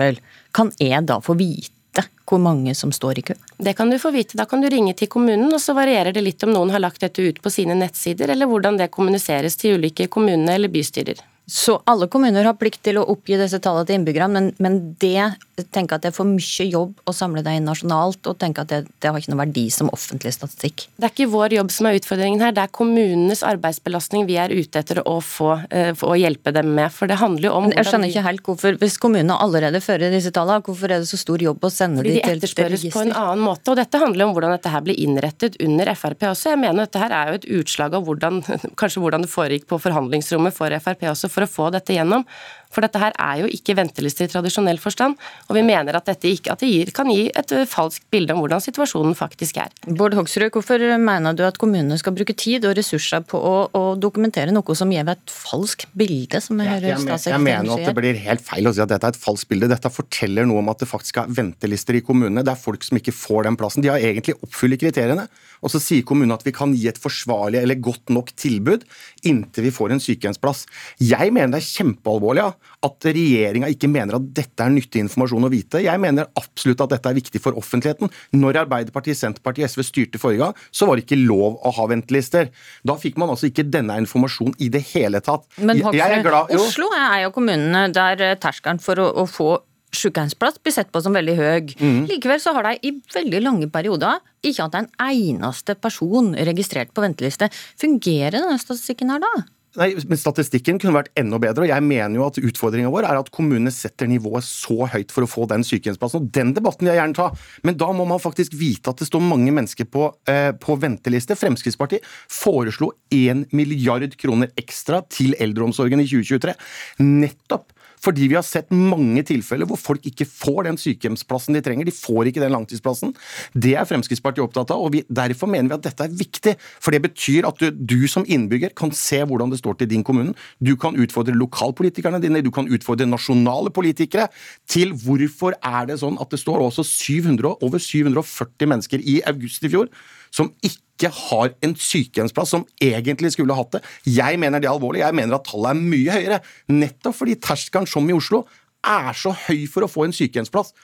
kan 0.55 0.75
jeg 0.83 1.07
da 1.07 1.21
få 1.23 1.39
vite 1.39 1.78
vite 1.99 2.19
hvor 2.29 2.39
mange 2.39 2.75
som 2.75 2.93
står 2.93 3.19
i 3.19 3.23
kø? 3.23 3.35
Det 3.57 3.75
kan 3.77 3.91
du 3.91 3.99
få 3.99 4.11
vite. 4.11 4.37
Da 4.37 4.45
kan 4.45 4.61
du 4.61 4.69
ringe 4.69 4.95
til 4.95 5.09
kommunen, 5.09 5.53
og 5.53 5.61
så 5.61 5.75
varierer 5.75 6.13
det 6.13 6.23
litt 6.23 6.43
om 6.45 6.53
noen 6.53 6.71
har 6.71 6.81
lagt 6.81 7.01
dette 7.01 7.23
ut 7.23 7.41
på 7.43 7.51
sine 7.51 7.75
nettsider, 7.75 8.29
eller 8.29 8.47
hvordan 8.47 8.77
det 8.77 8.91
kommuniseres 8.91 9.57
til 9.57 9.79
ulike 9.79 10.09
kommuner 10.09 10.55
eller 10.55 10.69
bystyrer. 10.69 11.23
Så 11.49 11.79
alle 11.89 12.07
kommuner 12.13 12.45
har 12.45 12.57
plikt 12.61 12.83
til 12.85 12.99
å 13.01 13.07
oppgi 13.09 13.39
disse 13.41 13.57
tallene 13.65 13.89
til 13.89 13.97
innbyggerne, 13.97 14.29
men, 14.29 14.49
men 14.61 14.75
det 15.01 15.31
tenker 15.73 15.97
at 15.97 16.05
det 16.05 16.11
er 16.11 16.17
for 16.17 16.29
mye 16.29 16.67
jobb 16.69 17.09
å 17.09 17.15
samle 17.17 17.41
det 17.43 17.55
inn 17.57 17.65
nasjonalt, 17.67 18.21
og 18.29 18.37
tenker 18.41 18.67
at 18.67 18.73
det, 18.73 18.81
det, 19.01 19.09
har 19.09 19.17
ikke 19.17 19.33
noen 19.33 19.41
verdi 19.47 19.65
som 19.73 19.89
offentlig 19.95 20.35
statistikk? 20.37 20.85
Det 21.01 21.09
er 21.09 21.15
ikke 21.15 21.31
vår 21.33 21.57
jobb 21.57 21.73
som 21.73 21.89
er 21.89 21.97
utfordringen 21.99 22.45
her, 22.45 22.53
det 22.53 22.67
er 22.67 22.75
kommunenes 22.77 23.41
arbeidsbelastning 23.49 24.27
vi 24.29 24.37
er 24.41 24.53
ute 24.53 24.83
etter 24.83 25.01
å 25.09 25.17
få 25.25 25.55
uh, 25.73 26.05
å 26.05 26.19
hjelpe 26.21 26.53
dem 26.53 26.75
med. 26.77 26.93
For 26.95 27.09
det 27.09 27.17
handler 27.23 27.49
jo 27.49 27.55
om 27.63 27.71
Jeg 27.73 27.89
skjønner 27.89 28.13
ikke 28.13 28.27
helt 28.29 28.45
hvorfor, 28.45 28.77
hvis 28.83 28.99
kommunene 29.01 29.41
allerede 29.41 29.81
fører 29.85 30.13
disse 30.13 30.35
tallene, 30.37 30.61
hvorfor 30.69 30.93
er 30.93 31.01
det 31.01 31.09
så 31.09 31.21
stor 31.21 31.41
jobb 31.43 31.65
å 31.65 31.73
sende 31.73 32.05
dem 32.05 32.19
de 32.19 32.21
til 32.21 32.37
register? 32.37 32.69
Fordi 32.69 32.77
de 32.77 32.77
etterspørres 32.77 32.95
på 32.99 33.05
en 33.07 33.17
annen 33.25 33.45
måte, 33.49 33.73
og 33.73 33.81
dette 33.81 34.03
handler 34.05 34.29
om 34.29 34.37
hvordan 34.37 34.53
dette 34.59 34.75
her 34.75 34.85
blir 34.85 35.01
innrettet 35.01 35.57
under 35.65 35.95
Frp 35.97 36.29
også. 36.29 36.53
Jeg 36.53 36.61
mener 36.61 36.85
dette 36.85 37.01
her 37.01 37.17
er 37.17 37.33
jo 37.33 37.41
et 37.41 37.49
utslag 37.63 37.97
av 37.97 38.05
hvordan, 38.05 38.45
kanskje 38.81 39.03
hvordan 39.03 39.25
det 39.25 39.33
foregikk 39.33 39.69
på 39.73 39.81
forhandlingsrommet 39.89 40.55
for 40.55 40.77
Frp 40.85 41.09
også 41.09 41.33
for 41.39 41.47
å 41.47 41.53
få 41.55 41.71
dette 41.75 41.95
gjennom. 41.95 42.27
For 42.73 42.85
dette 42.85 43.01
her 43.01 43.15
er 43.17 43.43
jo 43.43 43.51
ikke 43.53 43.77
ventelister 43.79 44.29
i 44.29 44.33
tradisjonell 44.33 44.81
forstand, 44.83 45.17
og 45.49 45.57
vi 45.57 45.65
mener 45.67 45.97
at 45.97 46.09
dette 46.09 46.31
ikke, 46.31 46.53
at 46.53 46.63
det 46.63 46.71
gir, 46.71 46.93
kan 46.95 47.09
gi 47.11 47.29
et 47.33 47.55
falskt 47.71 48.07
bilde 48.13 48.35
om 48.35 48.43
hvordan 48.43 48.63
situasjonen 48.63 49.17
faktisk 49.19 49.61
er. 49.63 49.73
Bård 49.89 50.17
Hoksrud, 50.19 50.51
hvorfor 50.55 50.83
mener 51.01 51.37
du 51.37 51.45
at 51.47 51.59
kommunene 51.61 51.99
skal 52.01 52.17
bruke 52.17 52.37
tid 52.39 52.67
og 52.69 52.77
ressurser 52.79 53.25
på 53.29 53.41
å, 53.41 53.55
å 53.73 53.85
dokumentere 54.01 54.55
noe 54.55 54.77
som 54.79 54.93
gir 54.93 55.09
et 55.09 55.33
falskt 55.33 55.89
bilde, 55.99 56.43
som 56.45 56.61
jeg 56.61 56.75
hører 56.75 57.01
statssekretæren 57.01 57.39
Jeg 57.39 57.47
mener 57.49 57.75
at 57.75 57.89
det 57.89 57.97
blir 57.97 58.23
helt 58.29 58.45
feil 58.45 58.69
å 58.69 58.75
si 58.77 58.85
at 58.85 58.93
dette 58.93 59.11
er 59.11 59.17
et 59.17 59.23
falskt 59.23 59.51
bilde. 59.51 59.71
Dette 59.73 59.93
forteller 59.93 60.49
noe 60.49 60.63
om 60.63 60.73
at 60.73 60.85
det 60.85 60.91
faktisk 60.91 61.23
er 61.23 61.33
ventelister 61.33 61.97
i 61.99 62.05
kommunene. 62.05 62.45
Det 62.45 62.55
er 62.55 62.61
folk 62.61 62.85
som 62.87 63.01
ikke 63.01 63.17
får 63.17 63.49
den 63.49 63.59
plassen. 63.61 63.85
De 63.85 63.93
har 63.93 64.03
egentlig 64.03 64.37
oppfylt 64.45 64.81
kriteriene. 64.83 65.29
Og 65.65 65.73
så 65.73 65.81
sier 65.83 66.05
kommunen 66.07 66.35
at 66.37 66.45
vi 66.47 66.55
kan 66.55 66.75
gi 66.77 66.87
et 66.91 67.01
forsvarlig 67.01 67.63
eller 67.63 67.81
godt 67.83 68.13
nok 68.15 68.31
tilbud 68.39 68.85
inntil 69.27 69.67
vi 69.67 69.75
får 69.75 69.95
en 69.95 70.03
sykehjemsplass. 70.03 70.65
Jeg 71.03 71.33
mener 71.35 71.57
det 71.57 71.63
er 71.63 71.71
kjempealvorlig 71.73 72.45
ja, 72.45 72.53
at 72.87 73.09
regjeringa 73.09 73.71
ikke 73.73 73.91
mener 73.91 74.19
at 74.19 74.27
dette 74.37 74.65
er 74.65 74.73
nyttig 74.75 75.03
informasjon 75.05 75.49
å 75.49 75.53
vite. 75.53 75.83
Jeg 75.85 76.03
mener 76.03 76.29
absolutt 76.39 76.85
at 76.85 76.95
dette 76.95 77.11
er 77.11 77.19
viktig 77.19 77.43
for 77.43 77.59
offentligheten. 77.59 78.13
Når 78.39 78.63
Arbeiderpartiet, 78.65 79.19
Senterpartiet, 79.19 79.73
SV 79.73 79.87
styrte 79.87 80.23
forrige 80.23 80.45
gang, 80.45 80.67
så 80.71 80.89
var 80.89 80.99
det 80.99 81.07
ikke 81.07 81.21
lov 81.21 81.59
å 81.59 81.75
ha 81.79 81.89
ventelister. 81.91 82.53
Da 82.87 82.99
fikk 83.01 83.19
man 83.21 83.33
altså 83.35 83.51
ikke 83.51 83.67
denne 83.69 83.99
informasjonen 84.03 84.59
i 84.63 84.71
det 84.73 84.85
hele 84.93 85.23
tatt. 85.25 85.49
Men 85.59 85.83
Hoksrud, 85.85 86.59
Oslo 86.59 86.93
er 86.97 87.25
jo 87.27 87.33
kommunene 87.35 87.89
der 87.95 88.39
terskelen 88.41 88.83
for 88.83 89.01
å, 89.03 89.11
å 89.23 89.27
få 89.29 89.51
sykehjemsplass 89.95 90.59
blir 90.63 90.75
sett 90.75 90.91
på 90.93 91.01
som 91.05 91.17
veldig 91.17 91.37
høy. 91.39 91.75
Mm. 91.81 92.01
Likevel 92.11 92.41
så 92.43 92.53
har 92.57 92.69
de 92.69 92.89
i 92.89 92.95
veldig 93.15 93.43
lange 93.45 93.69
perioder 93.73 94.21
ikke 94.45 94.67
hatt 94.67 94.77
en 94.79 94.91
eneste 95.09 95.77
person 95.81 96.35
registrert 96.49 96.93
på 96.95 97.05
venteliste. 97.05 97.51
Fungerer 97.81 98.39
denne 98.39 98.59
statistikken 98.61 99.15
her 99.15 99.23
da? 99.25 99.33
Nei, 99.77 99.91
men 100.09 100.17
Statistikken 100.17 100.79
kunne 100.81 100.97
vært 100.97 101.11
enda 101.19 101.37
bedre. 101.43 101.67
og 101.67 101.69
jeg 101.69 101.85
mener 101.85 102.17
jo 102.17 102.25
at 102.25 102.39
Utfordringa 102.41 102.89
vår 102.93 103.05
er 103.05 103.19
at 103.21 103.31
kommunene 103.35 103.73
setter 103.75 104.09
nivået 104.09 104.47
så 104.47 104.89
høyt 104.89 105.13
for 105.13 105.27
å 105.27 105.29
få 105.29 105.47
den 105.51 105.65
sykehjemsplassen. 105.67 106.25
og 106.25 106.33
Den 106.33 106.55
debatten 106.57 106.87
vil 106.87 106.95
jeg 106.95 107.03
gjerne 107.03 107.19
ta, 107.19 107.29
men 107.63 107.77
da 107.77 107.93
må 107.93 108.07
man 108.09 108.23
faktisk 108.23 108.57
vite 108.57 108.89
at 108.89 108.97
det 108.97 109.11
står 109.11 109.21
mange 109.21 109.53
mennesker 109.53 109.85
på, 109.85 110.15
eh, 110.27 110.53
på 110.53 110.79
venteliste. 110.81 111.37
Fremskrittspartiet 111.37 112.05
foreslo 112.29 112.93
1 113.11 113.53
milliard 113.53 114.17
kroner 114.17 114.49
ekstra 114.57 115.03
til 115.09 115.35
eldreomsorgen 115.39 116.01
i 116.01 116.09
2023. 116.09 116.57
Nettopp 117.05 117.73
fordi 118.05 118.29
vi 118.31 118.37
har 118.39 118.47
sett 118.47 118.71
mange 118.75 119.25
tilfeller 119.27 119.69
hvor 119.69 119.81
folk 119.81 120.07
ikke 120.09 120.27
får 120.29 120.69
den 120.69 120.79
sykehjemsplassen 120.81 121.57
de 121.57 121.63
trenger. 121.65 121.89
De 121.89 121.95
får 121.95 122.31
ikke 122.31 122.43
den 122.43 122.55
langtidsplassen. 122.55 123.15
Det 123.55 123.75
er 123.79 123.89
Fremskrittspartiet 123.89 124.45
opptatt 124.45 124.73
av, 124.75 124.83
og 124.85 124.95
vi, 124.95 125.05
derfor 125.09 125.51
mener 125.51 125.73
vi 125.73 125.79
at 125.79 125.87
dette 125.89 126.07
er 126.07 126.19
viktig. 126.21 126.55
For 126.83 126.95
det 126.95 127.03
betyr 127.09 127.49
at 127.49 127.63
du, 127.63 127.71
du 127.73 128.09
som 128.11 128.27
innbygger 128.29 128.75
kan 128.79 128.93
se 128.97 129.23
hvordan 129.25 129.53
det 129.53 129.61
står 129.63 129.81
til 129.81 129.91
din 129.91 130.05
kommune. 130.07 130.37
Du 130.63 130.75
kan 130.81 130.99
utfordre 130.99 131.37
lokalpolitikerne 131.37 132.23
dine, 132.23 132.45
du 132.45 132.53
kan 132.55 132.71
utfordre 132.71 133.09
nasjonale 133.09 133.73
politikere 133.75 134.29
til 134.71 134.95
hvorfor 134.99 135.57
er 135.59 135.91
det 135.91 136.01
sånn 136.03 136.19
at 136.23 136.31
det 136.33 136.43
står 136.43 136.63
også 136.69 136.87
700, 136.87 137.59
over 137.65 137.83
740 137.83 138.71
mennesker 138.71 139.03
i 139.03 139.21
august 139.29 139.65
i 139.67 139.73
fjor 139.73 139.91
som 140.35 140.51
ikke 140.65 141.11
har 141.15 141.53
en 141.63 141.77
sykehjemsplass 141.79 142.55
som 142.57 142.67
egentlig 142.83 143.33
skulle 143.35 143.55
hatt 143.55 143.77
det. 143.77 143.83
Jeg 144.09 144.41
mener 144.43 144.63
det 144.63 144.69
er 144.71 144.75
alvorlig. 144.75 145.05
Jeg 145.05 145.15
mener 145.15 145.39
at 145.39 145.47
tallet 145.47 145.71
er 145.75 145.93
mye 145.95 146.17
høyere. 146.17 146.41
Nettopp 146.75 147.21
fordi 147.21 147.39
terskelen, 147.43 147.87
som 147.91 148.09
i 148.11 148.17
Oslo, 148.17 148.45
er 148.87 149.15
så 149.19 149.35
høy 149.47 149.67
for 149.71 149.87
å 149.87 149.91
få 149.91 150.09
en 150.09 150.17
sykehjemsplass. 150.17 150.75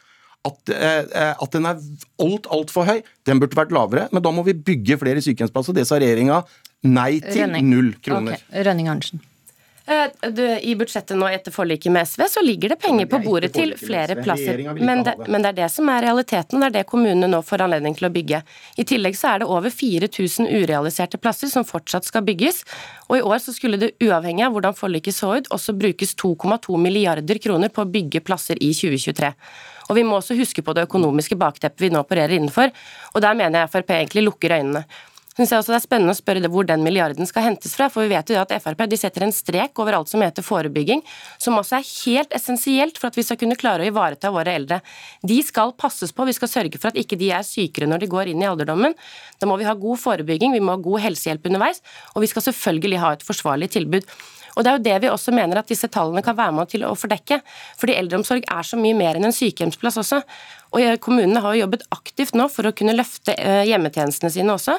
At, 0.44 0.70
eh, 0.76 1.32
at, 1.32 1.50
den 1.54 1.66
er 1.66 1.80
alt, 2.20 2.48
altfor 2.52 2.86
høy. 2.88 2.98
Den 3.24 3.40
burde 3.40 3.56
vært 3.56 3.72
lavere, 3.74 4.08
men 4.12 4.22
da 4.22 4.32
må 4.34 4.44
vi 4.46 4.54
bygge 4.54 5.00
flere 5.00 5.22
sykehjemsplasser. 5.24 5.76
Det 5.76 5.86
sa 5.88 5.98
regjeringa 5.98 6.42
nei 6.84 7.18
til. 7.24 7.46
Rønning. 7.46 7.70
Null 7.72 7.94
kroner. 8.04 8.36
Okay. 8.36 8.66
Rønning 8.66 8.90
Arntzen. 8.92 9.22
Eh, 9.86 10.58
I 10.62 10.74
budsjettet 10.80 11.18
nå 11.18 11.26
etter 11.28 11.52
forliket 11.52 11.92
med 11.92 12.08
SV 12.08 12.22
så 12.30 12.42
ligger 12.42 12.72
det 12.72 12.78
penger 12.80 13.08
på 13.10 13.18
bordet 13.20 13.50
til 13.52 13.74
flere 13.76 14.16
plasser. 14.16 14.62
Men 14.80 15.02
det, 15.04 15.12
men 15.28 15.44
det, 15.44 15.50
er 15.50 15.58
det 15.58 15.68
som 15.74 15.90
er 15.92 16.06
realiteten, 16.06 16.62
det 16.62 16.70
er 16.70 16.76
det 16.78 16.84
kommunene 16.88 17.28
nå 17.28 17.42
får 17.44 17.66
anledning 17.66 17.96
til 17.98 18.08
å 18.08 18.12
bygge. 18.14 18.40
I 18.80 18.86
tillegg 18.88 19.18
så 19.20 19.34
er 19.34 19.44
det 19.44 19.50
over 19.52 19.68
4000 19.68 20.48
urealiserte 20.48 21.20
plasser 21.20 21.52
som 21.52 21.68
fortsatt 21.68 22.08
skal 22.08 22.24
bygges. 22.24 22.62
Og 23.10 23.18
i 23.18 23.22
år 23.28 23.44
så 23.44 23.52
skulle 23.52 23.80
det 23.82 23.92
uavhengig 24.00 24.46
av 24.46 24.56
hvordan 24.56 24.78
forliket 24.78 25.18
så 25.18 25.34
ut, 25.36 25.52
også 25.52 25.76
brukes 25.76 26.16
2,2 26.16 26.80
milliarder 26.80 27.42
kroner 27.44 27.68
på 27.68 27.84
å 27.84 27.90
bygge 27.98 28.24
plasser 28.24 28.60
i 28.64 28.72
2023. 28.72 29.34
Og 29.90 29.98
vi 29.98 30.08
må 30.08 30.16
også 30.16 30.36
huske 30.38 30.64
på 30.64 30.72
det 30.72 30.86
økonomiske 30.88 31.36
bakteppet 31.36 31.84
vi 31.84 31.92
nå 31.92 32.00
opererer 32.00 32.38
innenfor, 32.38 32.72
og 33.12 33.20
der 33.20 33.36
mener 33.36 33.66
jeg 33.66 33.74
Frp 33.74 33.98
egentlig 33.98 34.24
lukker 34.30 34.56
øynene 34.56 34.88
synes 35.34 35.50
jeg 35.50 35.60
også 35.60 35.72
det 35.72 35.78
er 35.78 35.84
spennende 35.84 36.14
å 36.14 36.18
spørre 36.18 36.50
hvor 36.52 36.66
den 36.68 36.84
milliarden 36.86 37.28
skal 37.28 37.48
hentes 37.48 37.74
fra. 37.76 37.88
For 37.92 38.06
vi 38.06 38.14
vet 38.14 38.30
jo 38.30 38.38
at 38.40 38.54
Frp 38.62 38.84
de 38.90 38.98
setter 39.00 39.26
en 39.26 39.34
strek 39.34 39.82
over 39.82 39.98
alt 39.98 40.12
som 40.12 40.22
heter 40.22 40.46
forebygging, 40.46 41.02
som 41.42 41.58
også 41.58 41.78
er 41.80 41.88
helt 41.88 42.36
essensielt 42.38 43.00
for 43.00 43.10
at 43.10 43.18
vi 43.18 43.26
skal 43.26 43.40
kunne 43.40 43.58
klare 43.58 43.84
å 43.84 43.90
ivareta 43.90 44.32
våre 44.34 44.54
eldre. 44.54 44.80
De 45.26 45.40
skal 45.46 45.74
passes 45.78 46.14
på, 46.14 46.28
vi 46.28 46.36
skal 46.36 46.52
sørge 46.52 46.78
for 46.78 46.92
at 46.92 47.00
ikke 47.00 47.18
de 47.20 47.32
er 47.34 47.46
sykere 47.46 47.90
når 47.90 48.04
de 48.04 48.12
går 48.14 48.30
inn 48.32 48.44
i 48.44 48.48
alderdommen. 48.50 48.94
Da 49.40 49.50
må 49.50 49.58
vi 49.60 49.68
ha 49.68 49.74
god 49.78 50.00
forebygging, 50.04 50.54
vi 50.54 50.62
må 50.62 50.76
ha 50.76 50.84
god 50.84 51.06
helsehjelp 51.08 51.50
underveis, 51.50 51.82
og 52.14 52.24
vi 52.24 52.30
skal 52.30 52.48
selvfølgelig 52.50 53.02
ha 53.02 53.12
et 53.16 53.26
forsvarlig 53.26 53.72
tilbud. 53.74 54.06
Og 54.54 54.62
Det 54.62 54.70
er 54.70 54.76
jo 54.76 54.84
det 54.86 54.98
vi 55.02 55.10
også 55.10 55.34
mener 55.34 55.58
at 55.58 55.70
disse 55.70 55.88
tallene 55.90 56.22
kan 56.22 56.36
være 56.38 56.54
med 56.54 56.70
til 56.70 56.84
å 56.86 56.94
fordekke. 56.98 57.40
Fordi 57.80 57.96
eldreomsorg 57.98 58.46
er 58.46 58.66
så 58.66 58.78
mye 58.78 58.94
mer 58.94 59.18
enn 59.18 59.26
en 59.26 59.34
sykehjemsplass 59.34 59.98
også. 60.04 60.20
Og 60.74 61.00
Kommunene 61.04 61.40
har 61.42 61.54
jo 61.54 61.64
jobbet 61.64 61.84
aktivt 61.94 62.34
nå 62.38 62.48
for 62.50 62.66
å 62.66 62.72
kunne 62.76 62.96
løfte 62.96 63.34
eh, 63.38 63.62
hjemmetjenestene 63.68 64.30
sine 64.32 64.54
også. 64.54 64.74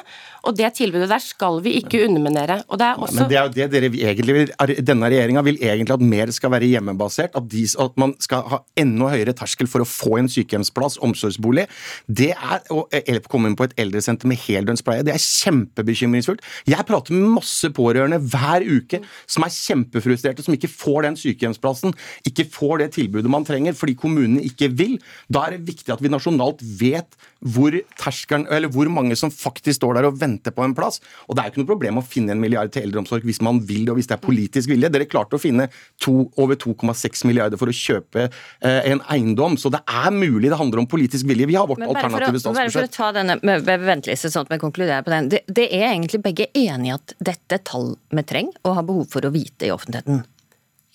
Og 0.46 0.56
det 0.58 0.68
tilbudet 0.76 1.08
der 1.10 1.22
skal 1.22 1.58
vi 1.64 1.76
ikke 1.80 2.02
underminere. 2.04 2.60
Og 2.68 2.80
det 2.80 2.88
er 2.90 3.00
også... 3.00 3.16
Men 3.22 3.30
det 3.30 3.38
er 3.40 3.46
jo 3.48 3.54
det 3.56 3.68
dere 3.72 3.90
egentlig 3.90 4.36
vil, 4.36 4.52
Denne 4.86 5.10
regjeringa 5.10 5.42
vil 5.46 5.58
egentlig 5.62 5.96
at 5.96 6.04
mer 6.12 6.32
skal 6.36 6.52
være 6.52 6.68
hjemmebasert. 6.70 7.36
At, 7.38 7.48
de, 7.52 7.64
at, 7.82 7.96
man 8.00 8.12
skal 8.22 8.44
ha 8.52 8.60
enda 8.78 9.10
høyere 9.14 9.34
terskel 9.36 9.70
for 9.70 9.82
å 9.82 9.88
få 9.88 10.18
en 10.20 10.30
sykehjemsplass, 10.32 10.98
omsorgsbolig. 11.06 11.66
Det 12.06 12.32
er 12.34 12.68
å 12.74 12.84
komme 13.30 13.50
inn 13.50 13.58
på 13.58 13.66
et 13.66 13.76
eldresenter 13.80 14.30
med 14.30 14.40
heldøgnspleie. 14.44 15.06
Det 15.06 15.14
er 15.16 15.22
kjempebekymringsfullt. 15.22 16.44
Jeg 16.68 16.88
prater 16.88 17.16
med 17.16 17.38
masse 17.38 17.72
pårørende 17.74 18.20
hver 18.20 18.66
uke 18.66 19.00
som 19.24 19.46
er 19.46 19.54
kjempefrustrerte, 19.54 20.44
som 20.44 20.54
ikke 20.56 20.70
får 20.70 21.08
den 21.08 21.18
sykehjemsplassen, 21.20 21.94
ikke 22.28 22.46
får 22.52 22.84
det 22.84 22.92
tilbudet 22.98 23.32
man 23.32 23.46
trenger 23.46 23.76
fordi 23.76 23.96
kommunene 23.98 24.44
ikke 24.46 24.70
vil. 24.76 24.96
Da 25.32 25.46
er 25.46 25.56
det 25.56 25.66
viktig 25.68 25.85
viktig 25.86 25.94
at 25.94 26.02
vi 26.02 26.10
nasjonalt 26.12 26.62
vet 26.62 27.16
hvor, 27.46 27.74
terskeren, 28.00 28.46
eller 28.50 28.70
hvor 28.72 28.88
mange 28.90 29.16
som 29.16 29.30
faktisk 29.30 29.78
står 29.78 29.98
der 29.98 30.08
og 30.08 30.18
venter 30.20 30.52
på 30.54 30.64
en 30.64 30.74
plass. 30.74 31.00
Og 31.28 31.36
Det 31.36 31.42
er 31.42 31.46
jo 31.46 31.52
ikke 31.54 31.62
noe 31.62 31.70
problem 31.70 32.00
å 32.00 32.04
finne 32.04 32.32
en 32.32 32.40
milliard 32.40 32.72
til 32.72 32.82
eldreomsorg 32.86 33.24
hvis 33.24 33.40
man 33.40 33.60
vil 33.60 33.84
det, 33.86 33.92
og 33.92 34.00
hvis 34.00 34.08
det 34.10 34.16
er 34.16 34.22
politisk 34.24 34.70
vilje. 34.70 34.90
Dere 34.90 35.06
klarte 35.06 35.36
å 35.36 35.40
finne 35.40 35.68
to, 36.02 36.30
over 36.36 36.56
2,6 36.56 37.26
milliarder 37.28 37.60
for 37.60 37.70
å 37.70 37.76
kjøpe 37.76 38.26
eh, 38.26 38.90
en 38.90 39.02
eiendom. 39.12 39.56
Så 39.60 39.70
det 39.72 39.82
er 39.86 40.10
mulig. 40.14 40.50
Det 40.50 40.58
handler 40.58 40.82
om 40.82 40.90
politisk 40.90 41.28
vilje. 41.28 41.48
Vi 41.50 41.58
har 41.58 41.68
vårt 41.68 41.84
alternative 41.86 42.40
statsbudsjett. 42.40 42.56
Bare 42.56 42.74
for 42.74 42.88
å 42.88 42.94
ta 42.96 43.12
denne 43.16 43.38
med 43.46 43.66
venteliste, 43.66 44.32
sånn 44.32 44.46
at 44.46 44.54
vi 44.54 44.62
konkluderer 44.62 45.06
på 45.06 45.14
den. 45.14 45.30
Det, 45.32 45.44
det 45.46 45.68
er 45.70 45.90
egentlig 45.92 46.22
begge 46.24 46.50
enige 46.54 46.86
i 46.86 46.94
at 46.94 47.14
dette 47.32 47.60
tall 47.66 47.94
vi 48.14 48.22
trenger 48.26 48.58
og 48.66 48.78
har 48.78 48.86
behov 48.86 49.06
for 49.10 49.26
å 49.26 49.32
vite 49.34 49.68
i 49.68 49.72
offentligheten? 49.74 50.24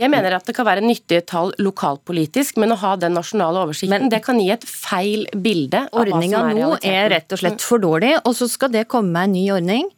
Jeg 0.01 0.10
mener 0.10 0.34
at 0.34 0.48
det 0.50 0.55
kan 0.58 0.65
være 0.65 0.81
nyttige 0.81 1.22
tall 1.29 1.51
lokalpolitisk, 1.62 2.58
men 2.62 2.74
å 2.74 2.79
ha 2.81 2.96
den 2.98 3.13
nasjonale 3.13 3.62
oversikten, 3.67 3.93
men, 3.93 4.10
det 4.10 4.24
kan 4.25 4.39
gi 4.41 4.50
et 4.53 4.65
feil 4.65 5.27
bilde. 5.38 5.86
Ordninga 5.93 6.48
nå 6.58 6.74
er 6.81 7.12
rett 7.13 7.36
og 7.36 7.43
slett 7.43 7.62
for 7.65 7.81
dårlig, 7.84 8.15
og 8.25 8.34
så 8.38 8.50
skal 8.50 8.74
det 8.74 8.88
komme 8.89 9.13
med 9.13 9.29
en 9.29 9.36
ny 9.38 9.46
ordning. 9.53 9.91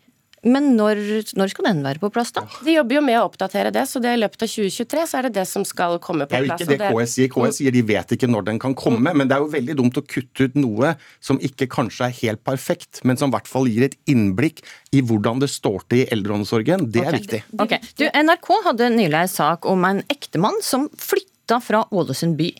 Men 0.43 0.73
når, 0.75 0.99
når, 1.39 1.51
skal 1.53 1.67
den 1.69 1.81
være 1.85 2.01
på 2.01 2.09
plass, 2.13 2.33
da? 2.35 2.43
De 2.65 2.75
jobber 2.75 2.97
jo 2.97 3.03
med 3.05 3.17
å 3.19 3.23
oppdatere 3.29 3.71
det, 3.73 3.85
så 3.87 4.01
det 4.03 4.11
i 4.15 4.19
løpet 4.19 4.43
av 4.43 4.51
2023 4.51 5.05
så 5.07 5.19
er 5.19 5.27
det 5.27 5.33
det 5.37 5.45
som 5.47 5.63
skal 5.67 5.95
komme 6.03 6.27
på 6.27 6.35
plass. 6.35 6.59
Det 6.59 6.67
er 6.67 6.73
jo 6.73 6.75
ikke 6.75 6.81
det 6.81 6.89
KS 7.05 7.15
sier. 7.15 7.31
KS 7.31 7.59
sier 7.61 7.75
de 7.75 7.83
vet 7.93 8.15
ikke 8.17 8.29
når 8.31 8.47
den 8.49 8.59
kan 8.63 8.75
komme. 8.77 9.13
Mm. 9.13 9.21
Men 9.21 9.31
det 9.31 9.37
er 9.37 9.45
jo 9.45 9.51
veldig 9.53 9.77
dumt 9.79 9.99
å 10.01 10.03
kutte 10.03 10.49
ut 10.49 10.59
noe 10.59 10.93
som 11.23 11.39
ikke 11.39 11.69
kanskje 11.71 12.09
er 12.09 12.17
helt 12.19 12.43
perfekt, 12.43 13.03
men 13.07 13.19
som 13.19 13.31
i 13.31 13.37
hvert 13.37 13.49
fall 13.49 13.71
gir 13.71 13.87
et 13.87 13.97
innblikk 14.11 14.59
i 14.91 15.03
hvordan 15.03 15.39
det 15.43 15.51
står 15.53 15.87
til 15.87 16.03
i 16.03 16.07
eldreomsorgen. 16.13 16.89
Det 16.91 17.05
er 17.07 17.15
viktig. 17.15 17.43
Okay. 17.63 17.79
Du, 17.99 18.05
NRK 18.11 18.51
hadde 18.67 18.91
nylig 18.97 19.23
en 19.23 19.31
sak 19.31 19.69
om 19.69 19.87
en 19.87 20.03
ektemann 20.11 20.59
som 20.65 20.89
flytta 20.99 21.63
fra 21.63 21.85
Ålesund 21.95 22.35
by 22.39 22.51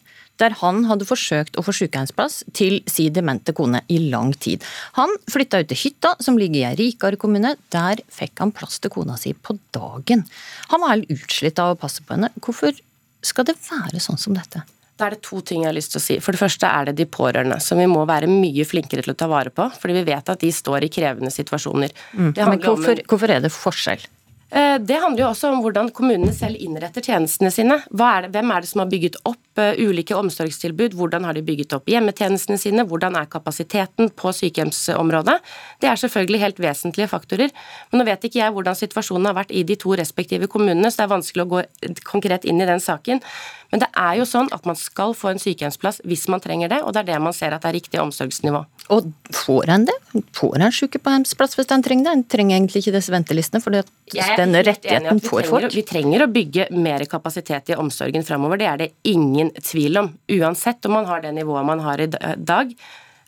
der 0.43 0.57
han 0.59 0.83
hadde 0.89 1.07
forsøkt 1.07 1.57
å 1.57 1.63
få 1.65 1.75
sykehjemsplass 1.77 2.41
til 2.55 2.81
sin 2.91 3.15
demente 3.15 3.55
kone 3.55 3.83
i 3.91 3.99
lang 4.11 4.33
tid. 4.35 4.63
Han 4.99 5.11
flytta 5.31 5.63
ut 5.63 5.71
til 5.71 5.81
hytta, 5.85 6.15
som 6.23 6.39
ligger 6.39 6.61
i 6.61 6.67
ei 6.71 6.77
rikere 6.79 7.19
kommune. 7.19 7.55
Der 7.73 8.03
fikk 8.13 8.43
han 8.43 8.53
plass 8.55 8.81
til 8.83 8.93
kona 8.93 9.17
si 9.19 9.33
på 9.33 9.57
dagen. 9.75 10.25
Han 10.73 10.83
var 10.83 10.95
helt 10.95 11.11
utslitt 11.13 11.61
av 11.63 11.73
å 11.73 11.79
passe 11.79 12.05
på 12.05 12.17
henne. 12.17 12.31
Hvorfor 12.43 12.75
skal 13.23 13.47
det 13.47 13.57
være 13.69 14.01
sånn 14.03 14.19
som 14.19 14.35
dette? 14.35 14.65
Da 14.99 15.07
er 15.07 15.15
det 15.15 15.23
to 15.25 15.39
ting 15.41 15.63
jeg 15.63 15.71
har 15.71 15.75
lyst 15.75 15.95
til 15.95 16.01
å 16.01 16.03
si. 16.03 16.17
For 16.21 16.35
det 16.35 16.41
første 16.43 16.69
er 16.69 16.89
det 16.89 16.97
de 16.99 17.07
pårørende, 17.09 17.57
som 17.63 17.79
vi 17.81 17.87
må 17.89 18.03
være 18.09 18.29
mye 18.29 18.65
flinkere 18.67 19.05
til 19.05 19.15
å 19.15 19.17
ta 19.17 19.29
vare 19.31 19.53
på. 19.53 19.65
Fordi 19.79 19.95
vi 19.97 20.05
vet 20.11 20.29
at 20.29 20.43
de 20.43 20.51
står 20.53 20.85
i 20.85 20.91
krevende 20.93 21.33
situasjoner. 21.33 21.95
Mm. 22.13 22.33
Men 22.37 22.61
hvorfor, 22.61 23.01
hvorfor 23.09 23.33
er 23.33 23.41
det 23.43 23.51
forskjell? 23.55 24.05
Eh, 24.53 24.75
det 24.79 24.99
handler 25.01 25.23
jo 25.23 25.29
også 25.31 25.49
om 25.49 25.63
hvordan 25.63 25.89
kommunene 25.97 26.33
selv 26.35 26.59
innretter 26.61 27.01
tjenestene 27.01 27.49
sine. 27.53 27.79
Er 27.89 28.27
det, 28.27 28.33
hvem 28.35 28.51
er 28.53 28.61
det 28.61 28.69
som 28.69 28.83
har 28.83 28.91
bygget 28.91 29.17
opp 29.25 29.41
uh, 29.57 29.71
ulike 29.81 30.13
omsorgstilbud? 30.13 30.93
Hvordan 30.99 31.25
har 31.25 31.33
de 31.33 31.41
bygget 31.45 31.73
opp 31.73 31.89
hjemmetjenestene 31.89 32.59
sine? 32.61 32.85
Hvordan 32.85 33.17
er 33.17 33.31
kapasiteten 33.33 34.11
på 34.13 34.33
sykehjemsområdet? 34.37 35.39
Det 35.81 35.89
er 35.89 35.97
selvfølgelig 35.97 36.43
helt 36.43 36.61
vesentlige 36.61 37.09
faktorer. 37.09 37.49
Men 37.89 38.03
nå 38.03 38.07
vet 38.11 38.29
ikke 38.29 38.43
jeg 38.43 38.53
hvordan 38.53 38.77
situasjonen 38.77 39.31
har 39.31 39.39
vært 39.41 39.55
i 39.57 39.65
de 39.65 39.79
to 39.79 39.97
respektive 39.97 40.51
kommunene, 40.51 40.91
så 40.91 41.01
det 41.01 41.07
er 41.07 41.15
vanskelig 41.15 41.47
å 41.47 41.51
gå 41.55 41.65
konkret 42.05 42.45
inn 42.45 42.61
i 42.61 42.69
den 42.69 42.83
saken. 42.83 43.25
Men 43.73 43.81
det 43.81 43.89
er 43.97 44.19
jo 44.19 44.25
sånn 44.29 44.51
at 44.53 44.67
man 44.69 44.77
skal 44.77 45.15
få 45.17 45.31
en 45.31 45.39
sykehjemsplass 45.41 46.03
hvis 46.05 46.27
man 46.29 46.43
trenger 46.43 46.69
det, 46.69 46.83
og 46.85 46.93
det 46.93 47.01
er 47.01 47.15
det 47.15 47.21
man 47.25 47.33
ser 47.33 47.55
at 47.55 47.63
er 47.65 47.73
riktig 47.73 47.97
omsorgsnivå. 48.03 48.59
Og 48.93 49.07
får 49.33 49.71
en 49.73 49.87
det? 49.89 49.95
Får 50.37 50.61
en 50.61 50.75
sykehjemsplass 50.77 51.57
hvis 51.57 51.73
en 51.73 51.81
trenger 51.81 52.05
det? 52.05 52.13
En 52.13 52.25
trenger 52.35 52.59
egentlig 52.59 52.83
ikke 52.83 52.93
disse 52.99 53.13
ventelistene, 53.13 53.63
for 53.63 53.73
denne 54.43 54.63
rettigheten 54.65 55.21
får 55.23 55.47
folk. 55.49 55.69
Vi 55.73 55.85
trenger 55.87 56.25
å 56.25 56.31
bygge 56.31 56.67
mer 56.75 57.05
kapasitet 57.09 57.71
i 57.73 57.79
omsorgen 57.79 58.25
framover, 58.27 58.59
det 58.61 58.69
er 58.69 58.83
det 58.83 58.91
ingen 59.09 59.53
tvil 59.63 60.03
om. 60.03 60.11
Uansett 60.37 60.85
om 60.89 60.97
man 60.99 61.09
har 61.09 61.23
det 61.23 61.33
nivået 61.37 61.67
man 61.67 61.83
har 61.83 62.03
i 62.03 62.09
dag. 62.11 62.75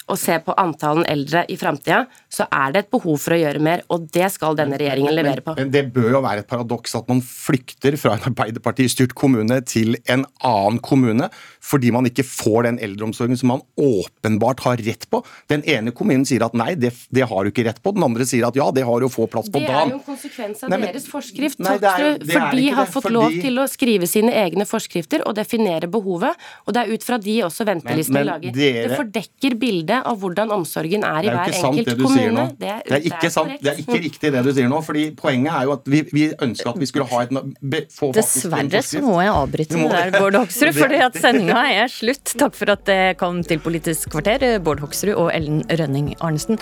Og 0.08 0.18
ser 0.22 0.40
på 0.46 0.54
antallen 0.62 1.06
eldre 1.10 1.46
i 1.50 1.56
framtida, 1.58 2.04
så 2.30 2.46
er 2.54 2.72
det 2.76 2.84
et 2.84 2.92
behov 2.94 3.18
for 3.24 3.34
å 3.34 3.40
gjøre 3.40 3.62
mer, 3.64 3.82
og 3.90 4.06
det 4.14 4.28
skal 4.34 4.54
denne 4.58 4.78
regjeringen 4.78 5.16
levere 5.18 5.42
på. 5.42 5.56
Men 5.58 5.72
det 5.74 5.88
bør 5.96 6.12
jo 6.18 6.22
være 6.22 6.44
et 6.44 6.50
paradoks 6.50 6.94
at 7.00 7.08
man 7.10 7.22
flykter 7.26 7.98
fra 7.98 8.14
en 8.20 8.28
Arbeiderparti-styrt 8.30 9.16
kommune 9.18 9.58
til 9.66 9.98
en 10.12 10.26
annen 10.46 10.80
kommune 10.86 11.30
fordi 11.66 11.90
man 11.96 12.06
ikke 12.06 12.22
får 12.28 12.68
den 12.68 12.78
eldreomsorgen 12.86 13.38
som 13.40 13.50
man 13.56 13.64
åpenbart 13.82 14.60
har 14.68 14.78
rett 14.86 15.08
på. 15.10 15.24
Den 15.50 15.64
ene 15.66 15.90
kommunen 15.96 16.26
sier 16.30 16.46
at 16.46 16.54
nei, 16.58 16.76
det, 16.78 16.92
det 17.10 17.26
har 17.32 17.42
du 17.48 17.50
ikke 17.50 17.66
rett 17.66 17.82
på. 17.82 17.96
Den 17.96 18.06
andre 18.06 18.28
sier 18.30 18.46
at 18.46 18.56
ja, 18.60 18.68
det 18.76 18.84
har 18.86 19.02
du 19.02 19.08
å 19.08 19.12
få 19.12 19.26
plass 19.32 19.50
på 19.50 19.58
Det 19.64 19.72
er 19.72 19.90
jo 19.90 19.98
en 19.98 20.04
konsekvens 20.06 20.62
av 20.64 20.70
Nei, 20.70 20.78
men- 20.84 20.92
deres 20.94 21.08
forskrift, 21.10 21.60
Nei, 21.66 21.78
det 21.82 21.90
er 21.96 22.20
det 22.22 22.30
er 22.30 22.36
for 22.36 22.60
de 22.60 22.70
har 22.78 22.86
fått 22.92 23.08
fordi- 23.08 23.18
lov 23.18 23.32
til 23.48 23.58
å 23.64 23.68
skrive 23.72 24.08
sine 24.12 24.36
egne 24.46 24.66
forskrifter 24.70 25.26
og 25.26 25.34
definere 25.40 25.90
behovet, 25.90 26.36
og 26.68 26.74
det 26.78 26.84
er 26.86 26.94
ut 26.94 27.04
fra 27.04 27.18
de 27.18 27.40
også 27.50 27.66
ventelistene 27.66 28.14
Men- 28.22 28.26
men 28.26 28.34
lager. 28.36 28.52
dere- 28.54 28.88
Det 28.90 28.98
fordekker 29.00 29.58
bildet 29.60 29.95
av 30.04 30.20
hvordan 30.20 30.52
omsorgen 30.52 31.04
er 31.08 31.20
i 31.20 31.30
Det 31.30 31.32
er 31.32 31.38
hver 31.38 31.52
ikke 31.52 31.62
sant 31.62 31.76
enkelt 31.76 31.88
det 31.88 31.98
du 31.98 32.06
sier 32.10 32.32
nå. 32.32 32.46
kommune. 32.46 32.60
Det 32.60 32.70
er, 32.98 33.06
ikke 33.12 33.30
sant, 33.32 33.54
det 33.62 33.72
er 33.74 33.82
ikke 33.84 34.00
riktig 34.06 34.32
det 34.36 34.44
du 34.46 34.52
sier 34.58 34.70
nå. 34.72 34.82
fordi 34.86 35.06
Poenget 35.16 35.54
er 35.54 35.64
jo 35.70 35.74
at 35.78 35.88
vi, 35.94 36.02
vi 36.12 36.26
ønsker 36.48 36.70
at 36.74 36.80
vi 36.82 36.90
skulle 36.90 37.08
ha 37.12 37.22
et 37.24 37.34
be- 37.62 37.84
Dessverre 38.16 38.82
så 38.86 39.02
må 39.06 39.20
jeg 39.24 39.34
avbryte 39.34 39.80
må 39.80 39.90
der. 39.94 40.12
Bård 40.18 40.36
Hoksrud, 40.42 40.70
er 40.72 40.78
fordi 40.80 41.02
at 41.08 41.20
sendinga 41.22 41.64
er 41.80 41.92
slutt. 41.92 42.36
Takk 42.40 42.56
for 42.60 42.76
at 42.76 42.86
det 42.90 43.02
kom 43.22 43.44
til 43.48 43.60
Politisk 43.64 44.12
kvarter, 44.16 44.60
Bård 44.60 44.84
Hoksrud 44.84 45.16
og 45.16 45.32
Ellen 45.34 45.64
Rønning 45.72 46.14
Arnesen. 46.20 46.60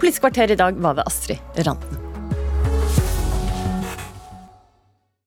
Politisk 0.00 0.26
kvarter 0.26 0.54
i 0.54 0.58
dag 0.58 0.78
var 0.82 0.94
ved 1.00 1.08
Astrid 1.10 1.64
Randen. 1.66 2.05